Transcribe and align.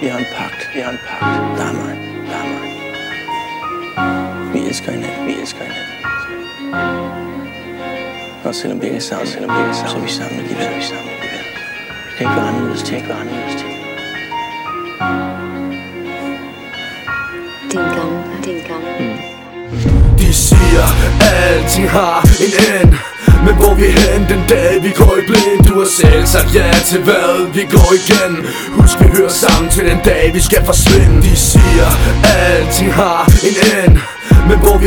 Vi 0.00 0.06
har 0.06 0.18
en 0.18 0.24
pagt. 0.36 0.70
Vi 0.74 0.80
har 0.80 0.90
en 0.90 0.98
pagt. 1.08 1.58
Der 1.58 1.64
er 1.64 1.72
mig. 1.72 1.96
Der 2.30 2.36
er 2.42 2.48
mig. 2.54 2.64
Vi 4.52 4.58
elsker 4.68 4.92
hinanden. 4.92 5.26
Vi 5.26 5.32
elsker 5.40 5.58
hinanden. 5.58 5.86
Og 8.44 8.54
selvom 8.54 8.80
vi 8.80 8.86
ikke 8.86 8.96
er 8.96 9.00
sammen, 9.00 9.26
selvom 9.26 9.50
vi 9.50 9.56
ikke 9.60 9.70
er 9.70 9.74
sammen, 9.74 9.90
så 9.90 9.96
er 9.98 10.02
vi 10.02 10.08
sammen 10.10 10.38
alligevel. 10.40 10.64
Så 10.64 10.70
er 10.72 10.76
vi 10.76 10.82
sammen 10.82 11.10
alligevel. 11.14 11.44
Det 12.08 12.16
kan 12.18 12.26
ikke 12.26 12.36
være 12.36 12.48
anderledes. 12.48 12.82
Det 12.82 12.88
kan 12.88 12.96
ikke 12.96 13.08
være 13.08 13.20
anderledes. 13.20 13.54
Det 13.60 13.68
Din 17.72 17.86
gamle, 17.96 18.34
din 18.44 18.60
gamle. 18.70 18.90
De 20.18 20.34
siger, 20.46 20.86
alting 21.32 21.90
har 21.90 22.18
en 22.44 22.52
end 22.80 22.92
Men 23.44 23.54
hvor 23.60 23.74
vi 23.74 23.86
hen 24.00 24.22
den 24.32 24.42
dag 24.48 24.82
vi 24.82 24.90
går 25.00 25.14
i 25.20 25.24
blind 25.28 25.59
selv 25.86 26.26
sagt 26.26 26.54
ja 26.54 26.70
til 26.86 27.00
hvad? 27.00 27.52
Vi 27.54 27.62
går 27.70 27.90
igen. 28.00 28.46
Husk 28.68 29.00
vi 29.00 29.06
hører 29.16 29.28
sammen 29.28 29.70
til 29.70 29.84
den 29.90 29.98
dag 30.04 30.30
vi 30.34 30.40
skal 30.40 30.64
forsvinde. 30.64 31.22
De 31.22 31.36
siger, 31.36 31.88
alting 32.24 32.94
har 32.94 33.29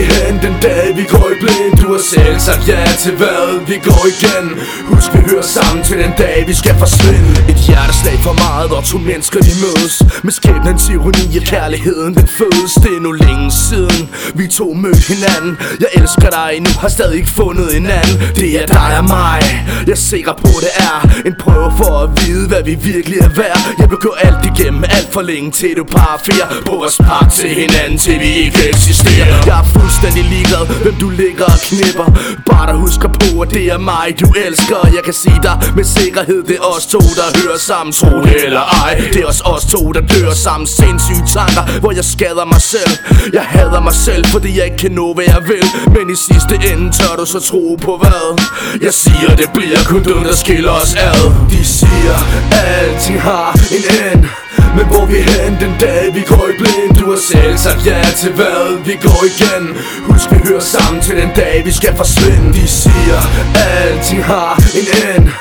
vi 0.00 0.06
hen 0.14 0.34
den 0.46 0.56
dag 0.62 0.96
vi 0.96 1.04
går 1.14 1.28
i 1.34 1.36
blind. 1.42 1.72
Du 1.82 1.86
har 1.94 2.02
selv 2.14 2.38
sagt 2.46 2.68
ja 2.68 2.84
til 2.98 3.14
hvad? 3.20 3.44
Vi 3.70 3.76
går 3.88 4.02
igen. 4.14 4.46
Husk 4.90 5.08
vi 5.14 5.20
hører 5.30 5.48
sammen 5.56 5.84
til 5.84 5.96
den 6.04 6.12
dag 6.18 6.44
vi 6.50 6.54
skal 6.62 6.74
forsvinde. 6.84 7.30
Et 7.52 7.60
hjerteslag 7.66 8.16
for 8.26 8.34
meget 8.44 8.70
og 8.78 8.84
to 8.84 8.98
mennesker 8.98 9.40
de 9.48 9.54
mødes. 9.64 9.94
Med 10.24 10.32
skæbnens 10.32 10.88
ironi 10.94 11.24
og 11.40 11.44
kærligheden 11.54 12.12
den 12.18 12.28
fødes. 12.38 12.72
Det 12.84 12.92
er 12.98 13.02
nu 13.06 13.12
længe 13.12 13.46
siden 13.68 14.02
vi 14.34 14.44
to 14.58 14.66
mødte 14.82 15.04
hinanden. 15.12 15.52
Jeg 15.82 15.90
elsker 16.00 16.30
dig 16.38 16.50
nu 16.66 16.70
har 16.82 16.90
stadig 16.96 17.16
ikke 17.20 17.32
fundet 17.40 17.68
en 17.78 17.86
anden. 18.00 18.16
Det 18.38 18.48
er 18.60 18.66
dig 18.66 18.90
og 19.00 19.04
mig 19.04 19.40
Jeg 19.86 19.92
er 19.98 20.04
sikker 20.12 20.34
på 20.44 20.52
det 20.64 20.72
er. 20.88 20.98
En 21.28 21.34
prøve 21.44 21.70
for 21.80 21.92
at 22.04 22.08
vide 22.20 22.48
hvad 22.48 22.62
vi 22.68 22.74
virkelig 22.92 23.18
er 23.18 23.32
værd. 23.40 23.60
Jeg 23.80 23.90
vil 23.90 23.98
gå 24.06 24.12
alt 24.26 24.42
igennem 24.50 24.84
alt 24.96 25.08
for 25.12 25.22
længe 25.30 25.50
til 25.50 25.72
du 25.76 25.84
parafer 25.84 26.46
På 26.66 26.74
os 26.86 26.96
pagt 27.08 27.32
til 27.32 27.50
hinanden 27.62 27.98
til 27.98 28.20
vi 28.20 28.30
ikke 28.44 28.60
eksisterer. 28.68 29.36
Jeg 29.46 29.58
er 29.62 29.66
fuldstændig 29.90 30.24
ligeglad 30.32 30.64
hvem 30.82 30.94
du 30.94 31.08
ligger 31.08 31.44
og 31.44 31.58
knipper. 31.68 32.08
Bare 32.50 32.66
der 32.70 32.76
husker 32.86 33.08
på 33.08 33.40
at 33.40 33.50
det 33.50 33.64
er 33.74 33.78
mig 33.78 34.06
du 34.20 34.26
elsker. 34.46 34.78
Jeg 34.96 35.02
kan 35.04 35.12
sige 35.12 35.40
dig 35.42 35.56
med 35.76 35.84
sikkerhed 35.84 36.42
det 36.48 36.56
er 36.56 36.66
os 36.76 36.86
to 36.86 36.98
der 37.18 37.28
hører 37.40 37.58
sammen. 37.58 37.92
Tro 37.92 38.20
det 38.26 38.44
eller 38.44 38.64
ej 38.84 38.94
Det 39.12 39.20
er 39.22 39.26
os 39.26 39.40
os 39.44 39.64
to 39.64 39.92
der 39.92 40.00
dør 40.00 40.32
sammen. 40.46 40.66
Sindssyge 40.66 41.24
tanker 41.36 41.64
hvor 41.80 41.92
jeg 41.92 42.04
skader 42.04 42.44
mig 42.44 42.62
selv. 42.62 42.92
Jeg 43.32 43.44
hader 43.54 43.80
mig 43.80 43.94
selv 43.94 44.24
fordi 44.34 44.58
jeg 44.58 44.64
ikke 44.64 44.76
kan 44.76 44.92
nå 44.92 45.14
hvad 45.14 45.24
jeg 45.34 45.42
vil. 45.50 45.66
Men 45.94 46.04
i 46.14 46.16
sidste 46.28 46.54
ende 46.70 46.86
tør 46.98 47.12
du 47.20 47.24
så 47.34 47.40
tro 47.40 47.78
på 47.86 47.92
hvad? 48.02 48.26
Jeg 48.86 48.94
siger 48.94 49.30
det 49.40 49.48
bliver 49.54 49.80
kun 49.86 50.02
døden 50.02 50.24
der 50.24 50.36
skiller 50.44 50.72
os 50.82 50.94
ad. 50.94 51.22
De 51.50 51.64
siger 51.64 52.16
alting 52.52 53.20
har 53.22 53.52
en 53.76 53.84
ende 54.12 54.28
men 54.76 54.86
hvor 54.86 55.04
vi 55.06 55.18
hen 55.30 55.52
den 55.60 55.74
dag 55.80 56.14
vi 56.14 56.22
går 56.32 56.46
i 56.52 56.54
blind? 56.60 56.92
Du 57.00 57.10
har 57.10 57.20
selv 57.32 57.56
sagt 57.58 57.86
ja 57.86 58.02
til 58.16 58.32
hvad? 58.32 58.84
Vi 58.84 58.94
går 59.06 59.20
igen. 59.32 59.62
Husk 60.08 60.26
vi 60.30 60.38
hører 60.48 60.60
sammen 60.60 61.02
til 61.02 61.16
den 61.16 61.30
dag 61.36 61.62
vi 61.64 61.72
skal 61.72 61.96
forsvinde. 61.96 62.52
De 62.58 62.68
siger 62.68 63.18
alting 63.76 64.24
har 64.24 64.54
en 64.80 64.88
ende 65.14 65.32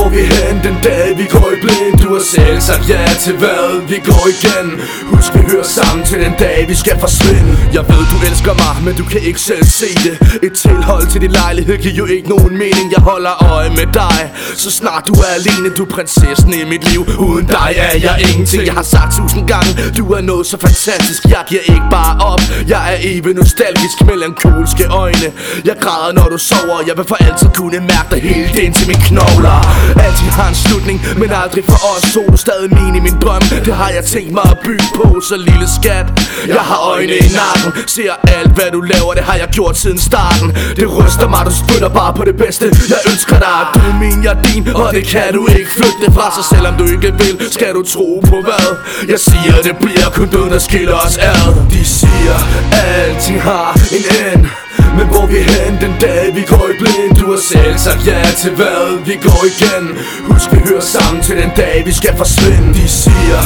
hvor 0.00 0.08
vi 0.08 0.22
hen 0.34 0.56
den 0.68 0.76
dag 0.88 1.06
vi 1.20 1.26
går 1.34 1.48
i 1.56 1.58
blind. 1.64 1.94
Du 2.02 2.08
har 2.14 2.24
selv 2.34 2.60
sagt 2.68 2.84
ja 2.88 3.04
til 3.24 3.34
hvad? 3.42 3.66
Vi 3.92 3.98
går 4.10 4.24
igen. 4.34 4.66
Husk 5.12 5.30
vi 5.34 5.42
hører 5.50 5.68
sammen 5.78 6.02
til 6.10 6.18
den 6.24 6.34
dag 6.44 6.58
vi 6.68 6.74
skal 6.82 6.96
forsvinde. 7.04 7.52
Jeg 7.76 7.84
ved 7.90 8.02
du 8.12 8.16
elsker 8.28 8.54
mig, 8.62 8.74
men 8.86 8.94
du 9.00 9.04
kan 9.12 9.20
ikke 9.28 9.40
selv 9.50 9.64
se 9.80 9.90
det. 10.06 10.14
Et 10.46 10.52
tilhold 10.64 11.04
til 11.12 11.20
din 11.24 11.32
lejlighed 11.42 11.76
giver 11.84 11.94
jo 11.94 12.06
ikke 12.16 12.28
nogen 12.34 12.52
mening. 12.64 12.86
Jeg 12.96 13.02
holder 13.10 13.34
øje 13.54 13.70
med 13.78 13.86
dig 14.02 14.18
Så 14.62 14.70
snart 14.70 15.02
du 15.08 15.14
er 15.26 15.30
alene, 15.38 15.68
du 15.78 15.82
er 15.84 15.90
prinsessen 15.96 16.52
i 16.60 16.64
mit 16.72 16.84
liv. 16.90 17.00
Uden 17.28 17.46
dig 17.46 17.70
er 17.86 17.94
jeg 18.06 18.16
ingenting. 18.28 18.62
Jeg 18.70 18.74
har 18.80 18.86
sagt 18.94 19.10
tusind 19.18 19.44
gange, 19.52 19.70
du 19.98 20.04
er 20.16 20.20
noget 20.20 20.46
så 20.46 20.56
fantastisk. 20.66 21.20
Jeg 21.34 21.42
giver 21.48 21.64
ikke 21.74 21.88
bare 21.98 22.14
op. 22.32 22.42
Jeg 22.72 22.82
er 22.92 22.98
evig 23.10 23.34
nostalgisk, 23.42 23.96
melankolske 24.10 24.84
øjne. 25.04 25.28
Jeg 25.68 25.76
græder 25.84 26.12
når 26.18 26.28
du 26.34 26.38
sover. 26.38 26.78
Jeg 26.88 26.94
vil 26.98 27.04
for 27.12 27.18
altid 27.26 27.48
kunne 27.58 27.80
mærke 27.92 28.08
dig 28.12 28.20
helt 28.22 28.56
ind 28.64 28.74
til 28.74 28.86
mine 28.90 29.02
knogler. 29.08 29.58
Alting 30.06 30.30
har 30.38 30.48
en 30.48 30.54
slutning, 30.54 30.98
men 31.20 31.30
aldrig 31.42 31.64
for 31.64 31.80
os. 31.92 32.02
To 32.14 32.36
stadig 32.36 32.70
min 32.78 32.94
i 32.94 33.00
min 33.00 33.16
drøm. 33.22 33.42
Det 33.66 33.74
har 33.74 33.90
jeg 33.96 34.04
tænkt 34.04 34.32
mig 34.32 34.44
at 34.44 34.58
bygge 34.64 34.88
på, 34.94 35.20
så 35.28 35.36
lille 35.36 35.66
skat. 35.78 36.06
Jeg 36.46 36.64
har 36.70 36.80
øjne 36.94 37.14
i 37.26 37.28
nakken. 37.40 37.70
Ser 37.86 38.12
alt 38.36 38.52
hvad 38.56 38.70
du 38.76 38.80
laver, 38.80 39.12
det 39.18 39.24
har 39.30 39.36
jeg 39.42 39.48
gjort 39.58 39.76
siden 39.78 39.98
starten. 39.98 40.48
Det 40.76 40.86
ryster 40.98 41.28
mig, 41.28 41.42
du 41.46 41.52
spytter 41.62 41.88
bare 41.88 42.12
på 42.18 42.24
det 42.24 42.36
bedste. 42.36 42.64
Jeg 42.94 43.00
ønsker 43.12 43.38
dig, 43.46 43.60
du 43.74 43.80
er 43.90 43.96
min, 44.02 44.18
jeg 44.24 44.32
er 44.38 44.42
din. 44.42 44.62
Og 44.74 44.94
det 44.94 45.06
kan 45.06 45.32
du 45.34 45.42
ikke 45.58 45.70
flytte 45.78 46.06
fra 46.16 46.26
Så 46.36 46.42
selvom 46.54 46.74
du 46.80 46.84
ikke 46.94 47.10
vil, 47.22 47.34
skal 47.52 47.74
du 47.74 47.82
tro 47.82 48.22
på 48.30 48.36
hvad? 48.46 48.68
Jeg 49.08 49.20
siger, 49.20 49.54
det 49.68 49.76
bliver 49.84 50.08
kun 50.14 50.28
døden, 50.28 50.50
der 50.50 50.58
skiller 50.58 50.96
os 51.06 51.16
ad. 51.16 51.70
De 51.70 51.84
siger, 51.84 52.36
alting 52.82 53.42
har 53.42 53.68
en 53.96 54.04
ende 54.38 54.48
men 54.98 55.06
hvor 55.12 55.26
vi 55.26 55.38
hen 55.52 55.72
den 55.84 55.94
dag 56.00 56.24
vi 56.34 56.42
går 56.52 56.66
i 56.72 56.76
blind? 56.80 57.14
Du 57.20 57.26
har 57.32 57.40
selv 57.52 57.78
sagt 57.78 58.06
ja 58.06 58.22
til 58.42 58.52
hvad? 58.58 59.04
Vi 59.08 59.14
går 59.26 59.42
igen. 59.52 59.84
Husk 60.30 60.52
vi 60.52 60.58
hører 60.68 60.86
sammen 60.96 61.22
til 61.22 61.36
den 61.42 61.50
dag 61.56 61.82
vi 61.86 61.92
skal 61.92 62.16
forsvinde. 62.16 62.74
De 62.74 62.88
siger 62.88 63.40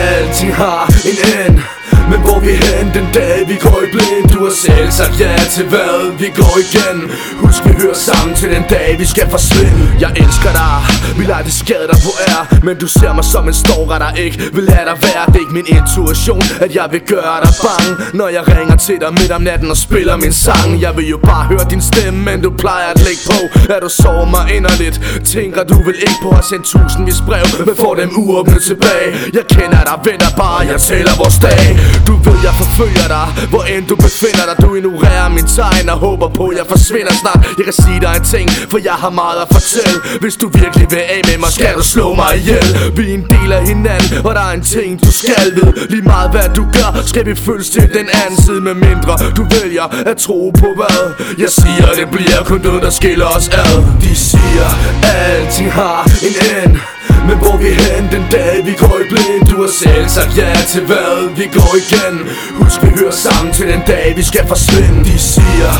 alting 0.00 0.54
har 0.54 0.84
en 1.10 1.18
ende 1.38 1.62
men 2.10 2.20
hvor 2.26 2.38
vi 2.46 2.52
hen 2.66 2.86
den 2.98 3.06
dag 3.14 3.36
vi 3.50 3.56
går 3.66 3.78
i 3.86 3.88
blind? 3.94 4.26
Du 4.34 4.38
har 4.46 4.54
selv 4.66 4.90
sagt 4.90 5.20
ja 5.20 5.32
til 5.54 5.64
hvad? 5.72 6.18
Vi 6.22 6.28
går 6.40 6.54
igen. 6.64 6.96
Husk 7.42 7.60
vi 7.66 7.72
hører 7.82 8.00
sammen 8.08 8.32
til 8.40 8.48
den 8.54 8.64
dag 8.70 8.96
vi 8.98 9.06
skal 9.12 9.26
forsvinde. 9.30 9.82
Jeg 10.04 10.10
elsker 10.22 10.52
dig, 10.60 10.76
vi 11.18 11.24
lader 11.30 11.42
det 11.48 11.54
skade 11.62 11.86
dig 11.92 11.98
på 12.06 12.12
er 12.34 12.42
Men 12.66 12.74
du 12.82 12.86
ser 12.86 13.12
mig 13.18 13.24
som 13.24 13.44
en 13.48 13.54
stalker 13.62 13.98
der 14.04 14.12
ikke 14.24 14.36
vil 14.56 14.64
lade 14.64 14.84
dig 14.90 14.96
være. 15.06 15.22
Det 15.26 15.36
er 15.36 15.42
ikke 15.44 15.56
min 15.60 15.68
intuition 15.78 16.42
at 16.64 16.70
jeg 16.78 16.86
vil 16.94 17.02
gøre 17.14 17.36
dig 17.44 17.54
bange. 17.66 17.90
Når 18.18 18.28
jeg 18.36 18.42
ringer 18.56 18.76
til 18.86 18.96
dig 19.04 19.12
midt 19.18 19.32
om 19.38 19.42
natten 19.42 19.70
og 19.70 19.76
spiller 19.86 20.16
min 20.24 20.32
sang. 20.32 20.68
Jeg 20.84 20.92
vil 20.96 21.06
jo 21.14 21.18
bare 21.30 21.44
høre 21.52 21.64
din 21.70 21.82
stemme 21.90 22.20
men 22.28 22.36
du 22.42 22.50
plejer 22.62 22.88
at 22.94 22.98
lægge 23.06 23.22
på. 23.30 23.38
At 23.74 23.80
du 23.82 23.88
sover 24.02 24.26
mig 24.36 24.44
inderligt? 24.56 24.96
Tænker 25.34 25.62
du 25.64 25.76
vil 25.86 25.96
ikke 26.08 26.20
på 26.22 26.30
at 26.40 26.44
sende 26.50 26.64
tusindvis 26.72 27.20
brev 27.28 27.46
Men 27.66 27.74
får 27.76 27.94
dem 27.94 28.10
uåbnet 28.22 28.62
tilbage. 28.70 29.08
Jeg 29.38 29.44
kender 29.56 29.82
dig, 29.88 29.96
venter 30.04 30.32
bare, 30.36 30.58
jeg 30.70 30.80
tæller 30.80 31.14
vores 31.22 31.38
dag 31.46 31.64
du 32.10 32.16
ved 32.26 32.38
jeg 32.46 32.54
forfølger 32.62 33.08
dig. 33.16 33.26
Hvor 33.52 33.62
end 33.72 33.84
du 33.90 33.96
befinder 34.06 34.44
dig 34.48 34.56
Du 34.64 34.68
ignorerer 34.78 35.28
min 35.36 35.46
tegn 35.56 35.88
og 35.94 35.98
håber 36.06 36.28
på 36.38 36.44
at 36.50 36.56
jeg 36.58 36.66
forsvinder 36.74 37.14
snart. 37.22 37.40
Jeg 37.58 37.64
kan 37.68 37.76
sige 37.84 38.00
dig 38.04 38.12
en 38.20 38.24
ting 38.34 38.46
For 38.70 38.78
jeg 38.88 38.96
har 39.04 39.12
meget 39.22 39.38
at 39.44 39.48
fortælle. 39.56 39.96
Hvis 40.22 40.36
du 40.42 40.46
virkelig 40.62 40.86
vil 40.94 41.02
af 41.14 41.20
med 41.28 41.38
mig 41.42 41.50
Skal 41.58 41.74
du 41.80 41.84
slå 41.94 42.06
mig 42.20 42.30
ihjel. 42.40 42.68
Vi 42.96 43.02
er 43.10 43.14
en 43.20 43.26
del 43.34 43.48
af 43.58 43.62
hinanden 43.70 44.08
Og 44.26 44.32
der 44.36 44.44
er 44.48 44.52
en 44.60 44.64
ting 44.74 44.90
du 45.06 45.12
skal 45.22 45.44
vide. 45.56 45.72
Lige 45.92 46.04
meget 46.14 46.30
hvad 46.34 46.48
du 46.58 46.64
gør 46.76 46.90
Skal 47.10 47.24
vi 47.26 47.34
følges 47.46 47.70
til 47.76 47.86
den 47.98 48.06
anden 48.22 48.38
side. 48.44 48.60
Med 48.68 48.76
mindre 48.88 49.14
du 49.38 49.42
vælger 49.56 49.86
at 50.10 50.16
tro 50.16 50.52
på 50.62 50.68
hvad 50.78 50.98
Jeg 51.42 51.50
siger. 51.60 51.86
Det 52.00 52.08
bliver 52.14 52.40
kun 52.50 52.60
død 52.66 52.80
der 52.80 52.90
skiller 52.90 53.28
os 53.36 53.48
ad. 53.48 53.74
De 54.04 54.14
siger 54.16 54.68
alting 55.02 55.72
har 55.72 56.00
en 56.28 56.34
ende 56.62 56.80
men 57.30 57.38
hvor 57.38 57.56
vi 57.56 57.70
hen 57.82 58.04
den 58.14 58.24
dag 58.36 58.54
vi 58.68 58.74
går 58.82 58.96
i 59.04 59.06
blind? 59.12 59.42
Du 59.50 59.56
har 59.62 59.72
selv 59.82 60.08
sagt 60.16 60.32
ja 60.40 60.52
til 60.72 60.82
hvad? 60.90 61.16
Vi 61.40 61.46
går 61.56 61.72
igen. 61.82 62.14
Husk 62.60 62.78
vi 62.82 62.88
hører 62.98 63.16
sammen 63.26 63.52
til 63.52 63.66
den 63.72 63.82
dag 63.92 64.06
vi 64.16 64.22
skal 64.30 64.44
forsvinde. 64.52 64.98
De 65.10 65.18
siger 65.18 65.70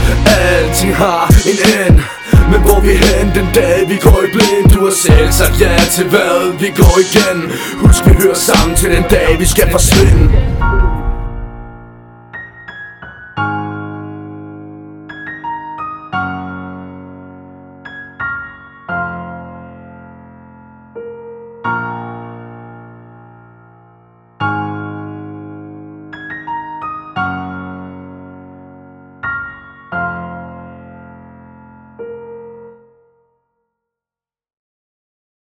alting 0.41 0.97
har 0.97 1.25
en 1.51 1.59
end. 1.81 1.97
Men 2.51 2.61
hvor 2.67 2.81
vi 2.81 2.93
hen 3.05 3.27
den 3.39 3.49
dag 3.55 3.79
vi 3.93 3.97
går 4.07 4.21
i 4.27 4.31
blind? 4.35 4.67
Du 4.75 4.81
har 4.87 4.95
selv 5.07 5.33
sagt 5.41 5.57
ja 5.61 5.75
til 5.97 6.07
hvad? 6.13 6.59
Vi 6.63 6.69
går 6.81 6.97
igen. 7.07 7.39
Husk 7.83 8.01
vi 8.07 8.13
hører 8.23 8.41
sammen 8.49 8.77
til 8.77 8.89
den 8.97 9.05
dag 9.11 9.29
vi 9.39 9.47
skal 9.55 9.71
forsvinde. 9.71 10.25